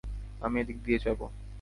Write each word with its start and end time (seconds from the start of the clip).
আমি 0.41 0.55
এদিক 0.61 0.77
দিয়ে 0.85 0.99
যাবো। 1.05 1.25